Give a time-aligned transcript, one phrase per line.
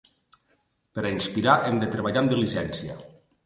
[0.95, 3.01] Per a inspirar hem de treballar amb diligència.